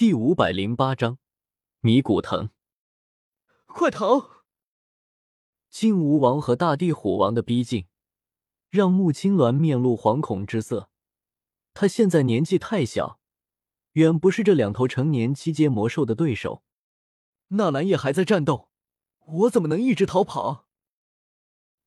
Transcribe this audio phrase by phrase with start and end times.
[0.00, 1.18] 第五百零八章
[1.80, 2.48] 迷骨藤。
[3.66, 4.44] 快逃！
[5.68, 7.84] 金吾王和大地虎王的逼近，
[8.70, 10.88] 让穆青鸾面露惶恐之色。
[11.74, 13.20] 他现在年纪太小，
[13.92, 16.62] 远不是这两头成年七阶魔兽的对手。
[17.48, 18.70] 纳兰叶还在战斗，
[19.26, 20.64] 我怎么能一直逃跑？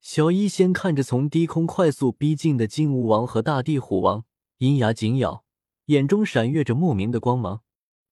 [0.00, 4.24] 小医仙看着从低空快速逼近的金吾王和大地虎王，
[4.60, 5.44] 银牙紧咬，
[5.88, 7.62] 眼中闪跃着莫名的光芒。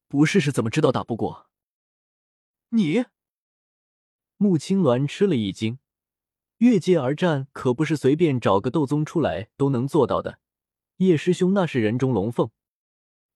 [0.08, 1.50] 不试试怎么知道打不过？
[2.70, 3.04] 你？
[4.36, 5.78] 穆青鸾吃了一惊，
[6.58, 10.40] 越界而战可不是随便找个斗宗出来都能做到的。
[10.98, 12.50] 叶师兄那是人中龙凤，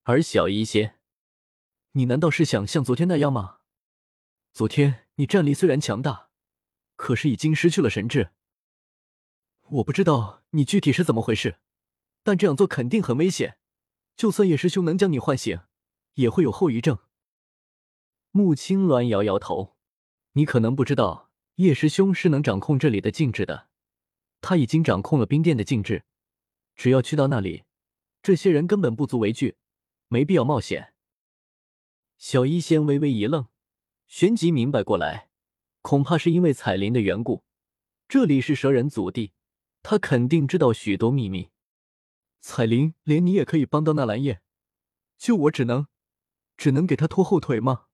[0.02, 0.96] 而小一些，
[1.92, 3.59] 你难道是想像昨天那样吗？
[4.52, 6.30] 昨天你战力虽然强大，
[6.96, 8.30] 可是已经失去了神智。
[9.68, 11.60] 我不知道你具体是怎么回事，
[12.23, 13.59] 但这样做肯定很危险。
[14.16, 15.60] 就算叶师兄能将你唤醒，
[16.14, 16.98] 也会有后遗症。
[18.30, 19.77] 穆青鸾摇摇头。
[20.34, 23.68] 你可能不知道，叶师兄是能掌控这里的禁制的。
[24.40, 26.04] 他已经掌控了冰殿的禁制，
[26.76, 27.65] 只要去到那里，
[28.23, 29.57] 这些人根本不足为惧，
[30.07, 30.95] 没必要冒险。
[32.16, 33.49] 小医仙微微一愣，
[34.06, 35.30] 旋即明白过来，
[35.82, 37.43] 恐怕是因为彩铃的缘故。
[38.06, 39.32] 这里是蛇人祖地，
[39.82, 41.51] 他肯定知道许多秘密。
[42.40, 44.40] 彩铃，连你也可以帮到纳兰叶，
[45.18, 45.88] 就我只能，
[46.60, 47.86] 只能给他拖后腿吗？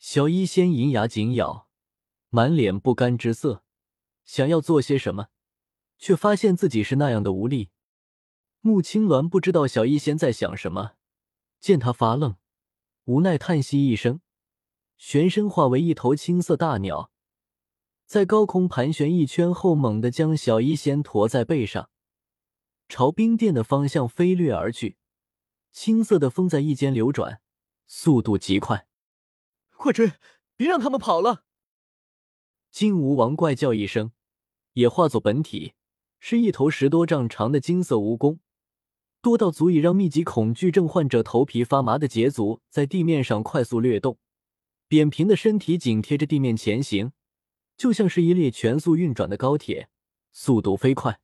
[0.00, 1.68] 小医仙银牙紧咬，
[2.28, 3.62] 满脸不甘之色，
[4.24, 5.28] 想要做些什么，
[5.96, 7.70] 却发现自己是那样的无力。
[8.62, 10.94] 穆青鸾不知道小医仙在想什么，
[11.60, 12.34] 见他发愣，
[13.04, 14.20] 无奈叹息一声，
[14.96, 17.12] 旋身化为一头青色大鸟，
[18.06, 21.90] 在高空盘旋一圈后，猛地将小医仙驮在背上，
[22.88, 24.98] 朝冰殿的方向飞掠而去。
[25.76, 27.42] 青色的风在翼间流转，
[27.86, 28.88] 速度极快。
[29.76, 30.14] 快追！
[30.56, 31.44] 别让他们跑了！
[32.70, 34.12] 金吾王怪叫一声，
[34.72, 35.74] 也化作本体，
[36.18, 38.38] 是一头十多丈长的金色蜈蚣，
[39.20, 44.18] 多到足以让密集恐惧症患者头皮发麻的捷足在地面上快速掠动，
[44.88, 47.12] 扁平的身体紧贴着地面前行，
[47.76, 49.90] 就像是一列全速运转的高铁，
[50.32, 51.20] 速度飞快。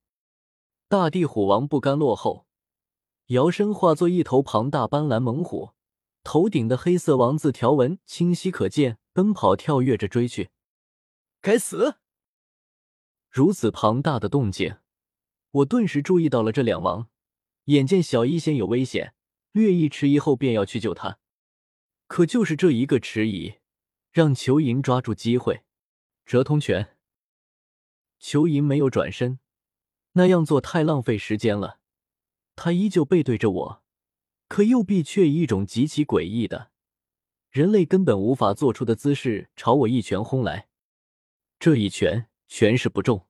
[0.89, 2.47] 大地虎王不甘落后，
[3.33, 5.73] 摇身化作一头庞大斑斓猛虎。
[6.23, 10.51] 头顶的黑色王字条纹清晰可见，奔跑跳跃着追去。
[11.41, 11.97] 该死！
[13.31, 14.77] 如此庞大的动静，
[15.51, 17.09] 我顿时注意到了这两王。
[17.65, 19.15] 眼见小一仙有危险，
[19.53, 21.19] 略一迟疑后便要去救他。
[22.07, 23.55] 可就是这一个迟疑，
[24.11, 25.65] 让裘银抓住机会，
[26.27, 26.97] 折通拳。
[28.19, 29.41] 裘银没有转身，
[30.13, 31.81] 那样做太浪费时间了。
[32.55, 33.83] 他依旧背对着我。
[34.49, 36.73] 可右臂却以一种极其诡异的、
[37.49, 40.69] 人类根本无法做出的姿势朝我一拳轰来。
[41.59, 43.27] 这一拳拳势不重，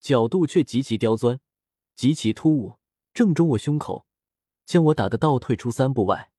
[0.00, 1.38] 角度却极其刁钻、
[1.94, 2.80] 极其突兀，
[3.14, 4.08] 正中我胸口，
[4.64, 6.32] 将我打得倒退出三步外，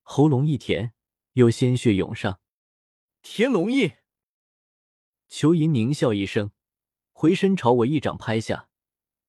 [0.00, 0.94] 喉咙一甜，
[1.34, 2.40] 有鲜血涌上。
[3.20, 3.92] 天龙印。
[5.28, 6.52] 裘银狞笑一声，
[7.12, 8.70] 回身朝我一掌拍下，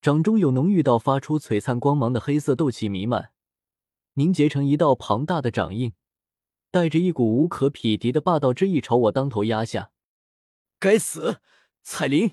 [0.01, 3.31] 掌中有浓郁到发出璀璨光芒的黑色斗气弥漫。
[4.13, 5.93] 凝结成一道庞大的掌印，
[6.71, 9.91] 带着一股无可匹敌的霸道之意朝我当头压下。
[10.79, 11.39] 该死，
[11.83, 12.31] 彩铃，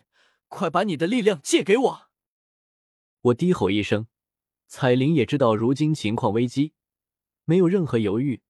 [0.49, 2.01] 快把你的力量借给我！
[3.21, 4.07] 我低吼一声，
[4.67, 6.73] 彩铃也知道如今情况危机，
[7.45, 8.43] 没有任何犹豫，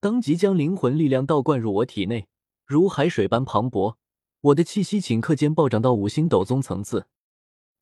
[0.00, 2.28] 当即将灵魂力量倒灌入我体内，
[2.64, 3.96] 如海水般磅礴。
[4.40, 7.06] 我的气息顷刻间暴涨到五星斗宗层次。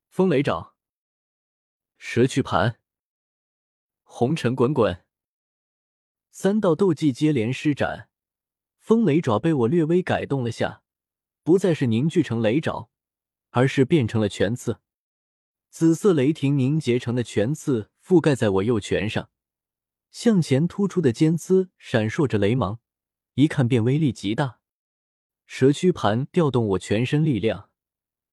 [0.09, 0.73] 风雷掌，
[1.97, 2.79] 蛇躯盘。
[4.03, 5.03] 红尘滚滚，
[6.29, 8.09] 三道斗技接连施展，
[8.77, 10.83] 风雷爪被我略微改动了下，
[11.43, 12.89] 不再是凝聚成雷爪，
[13.49, 14.79] 而是变成了拳刺。
[15.69, 19.29] 紫色雷霆凝结成的拳刺覆盖在我右拳上，
[20.09, 22.79] 向前突出的尖刺闪烁着雷芒，
[23.33, 24.59] 一看便威力极大。
[25.45, 27.69] 蛇躯盘调动我全身力量，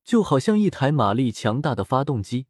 [0.04, 2.46] 就好像一台马力强大的发动机，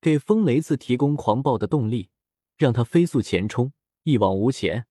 [0.00, 2.10] 给风雷刺提供狂暴的动力。
[2.56, 4.86] 让他飞速前冲，一往无前。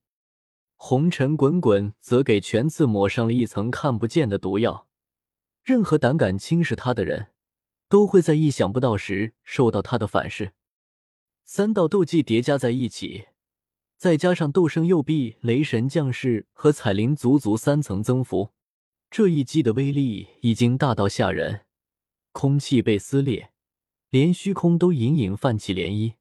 [0.76, 4.88] 红尘滚滚，则给全刺抹上了一层看不见的毒药。
[5.64, 7.32] 任何胆敢轻视他的人，
[7.90, 10.54] 都会在意想不到时受到他的反噬。
[11.44, 13.30] 三道斗技叠加在一起，
[13.98, 18.52] 再加上斗圣右臂、雷神降世和彩铃足足三层增幅，
[19.10, 21.66] 这一击的威力已经大到吓人。
[22.32, 23.52] 空气被撕裂，
[24.16, 26.14] 连虚空都隐隐泛起涟漪。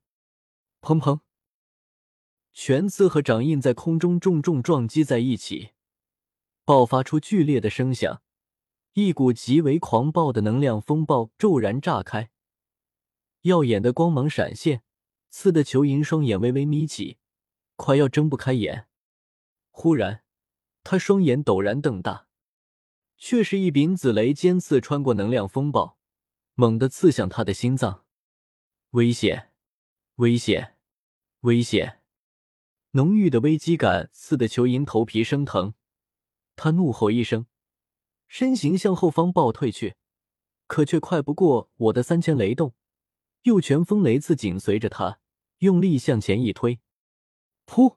[0.81, 1.21] 砰砰！
[2.53, 5.71] 拳刺和掌印在空中重重撞击在一起，
[6.65, 8.21] 爆发出剧烈的声响，
[8.95, 12.31] 一股极为狂暴的能量风暴骤然炸开，
[13.43, 14.83] 耀眼的光芒闪现，
[15.31, 17.19] 刺的裘银双眼微微眯起，
[17.77, 18.89] 快要睁不开眼。
[19.71, 20.25] 忽然，
[20.83, 22.27] 他双眼陡然瞪大，
[23.17, 25.97] 却是一柄紫雷尖刺穿过能量风暴，
[26.55, 28.05] 猛地刺向他的心脏。
[28.91, 29.53] 危险！
[30.17, 30.77] 危险！
[31.41, 32.01] 危险！
[32.93, 35.75] 浓郁的危机感刺得裘银头皮生疼，
[36.55, 37.47] 他怒吼一声，
[38.29, 39.97] 身形向后方暴退去，
[40.69, 42.75] 可却快不过我的三千雷动，
[43.43, 45.19] 右拳风雷刺紧随着他，
[45.59, 46.79] 用力向前一推，
[47.67, 47.97] 噗！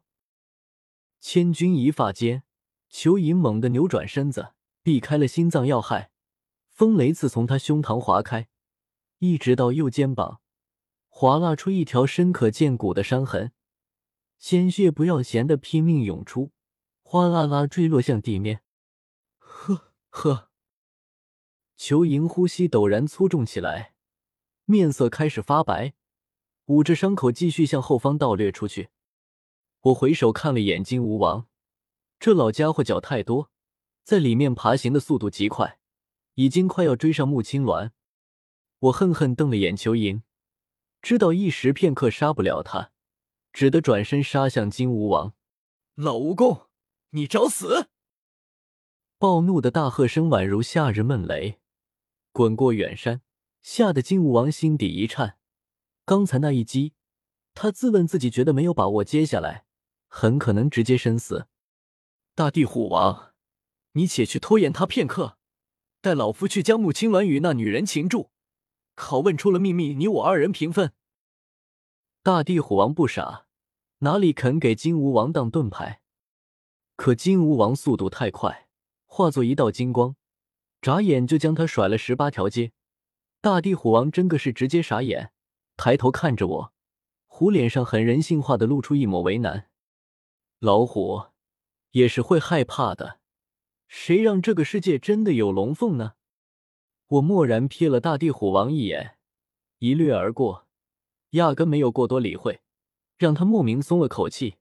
[1.19, 2.41] 千钧一发间，
[2.89, 6.09] 裘银猛地扭转身子，避开了心脏要害，
[6.77, 8.49] 风雷刺从他胸膛划开，
[9.17, 10.41] 一直到右肩膀，
[11.07, 13.51] 划拉出一条深可见骨的伤痕。
[14.37, 16.51] 鲜血不要闲的拼命涌出，
[17.01, 18.61] 哗啦啦坠落向地面。
[19.39, 20.51] 呵呵，
[21.75, 23.95] 裘莹呼吸陡然粗重起来，
[24.65, 25.95] 面色开始发白，
[26.65, 28.89] 捂着伤口继续向后方倒掠出去。
[29.79, 31.47] 我回首看了眼金吾王，
[32.19, 33.49] 这老家伙脚太多，
[34.03, 35.79] 在里面爬行的速度极快，
[36.37, 37.91] 已经快要追上穆青鸾。
[38.79, 40.21] 我恨恨瞪了眼裘莹，
[41.01, 42.91] 知道一时片刻杀不了他。
[43.51, 45.33] 只得转身杀向金吾王，
[45.95, 46.67] 老蜈蚣，
[47.09, 47.89] 你找死！
[49.17, 51.59] 暴怒的大喝声宛如夏日闷雷，
[52.31, 53.21] 滚过远山，
[53.63, 55.39] 吓得金吾王心底一颤。
[56.05, 56.93] 刚才那一击，
[57.55, 59.65] 他自问自己觉得没有把握接下来，
[60.07, 61.47] 很可能直接身死。
[62.35, 63.33] 大地虎王，
[63.93, 65.39] 你且去拖延他片刻，
[66.07, 68.29] 待老夫去将穆青鸾与那女人擒住，
[68.95, 70.93] 拷问出了秘密，你我二人平分。
[72.23, 73.47] 大地虎王不傻。
[73.97, 75.99] 哪里肯给金吾王当盾牌？
[76.95, 78.69] 可金吾王速度太快，
[79.05, 80.15] 化作一道金光，
[80.81, 82.71] 眨眼就将他甩了十八条街。
[83.41, 85.33] 大地虎王真个是直接傻眼，
[85.75, 86.73] 抬头看着我，
[87.25, 89.67] 虎脸上很人性化的露出一抹为难。
[90.59, 91.25] 老虎
[91.91, 93.19] 也是会害怕的，
[93.87, 96.13] 谁让这个世界真的有龙凤呢？
[97.07, 99.17] 我蓦然瞥了大地虎王一眼，
[99.79, 100.67] 一掠而过，
[101.31, 102.61] 压根没有过多理会。
[103.17, 104.57] 让他莫名松了口气，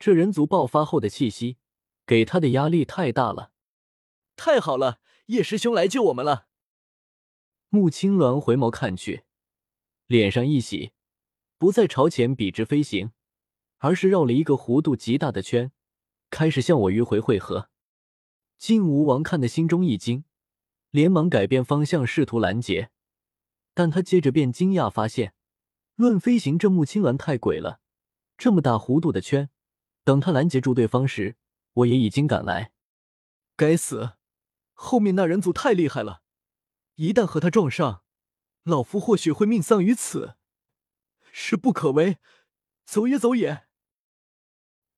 [0.00, 1.58] 这人族爆发后的气息
[2.04, 3.52] 给他的压力太大了。
[4.34, 6.48] 太好了，叶师兄来救我们了。
[7.68, 9.22] 穆青鸾回眸看去，
[10.06, 10.90] 脸上一喜，
[11.56, 13.12] 不再朝前笔直飞行，
[13.78, 15.70] 而是绕了一个弧度极大的圈，
[16.30, 17.70] 开始向我迂回汇合。
[18.66, 20.24] 晋吴王看得心中一惊，
[20.88, 22.88] 连忙改变方向试图拦截，
[23.74, 25.34] 但他接着便惊讶发现，
[25.96, 27.82] 论飞行，这穆青鸾太鬼了。
[28.38, 29.50] 这么大弧度的圈，
[30.02, 31.36] 等他拦截住对方时，
[31.74, 32.72] 我也已经赶来。
[33.54, 34.12] 该死，
[34.72, 36.22] 后面那人族太厉害了，
[36.94, 38.02] 一旦和他撞上，
[38.62, 40.36] 老夫或许会命丧于此，
[41.30, 42.16] 势不可为，
[42.86, 43.66] 走也走也。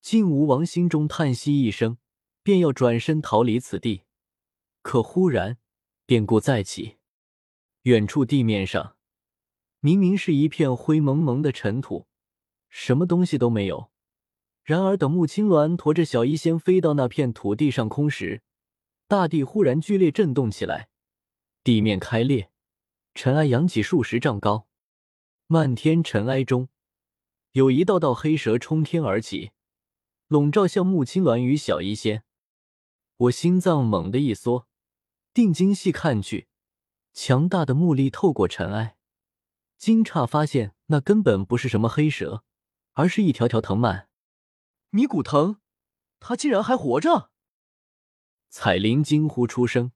[0.00, 1.98] 晋吴王心中叹息一声，
[2.46, 4.04] 便要转身逃离此地，
[4.80, 5.58] 可忽然
[6.06, 6.98] 变故再起，
[7.82, 8.96] 远处地面上
[9.80, 12.06] 明明是一片灰蒙蒙的尘土。
[12.68, 13.90] 什么东西都没有。
[14.62, 18.42] 然而，等穆青鸾驮着小医仙飞到那片土地上空时，
[19.08, 20.88] 大地忽然剧烈震动起来，
[21.64, 22.50] 地面开裂，
[23.12, 24.68] 尘埃扬起数十丈高。
[25.48, 26.68] 漫天尘埃中，
[27.50, 29.50] 有一道道黑蛇冲天而起，
[30.28, 32.22] 笼罩向穆青鸾与小医仙。
[33.16, 34.66] 我心脏猛地一缩，
[35.32, 36.48] 定睛细看去，
[37.12, 38.96] 强大的目力透过尘埃，
[39.78, 42.44] 惊诧发现那根本不是什么黑蛇。
[42.98, 44.08] 而是一条条藤蔓，
[44.88, 45.58] 米古藤，
[46.18, 47.30] 他竟然还活着！
[48.48, 49.92] 彩铃惊呼出声，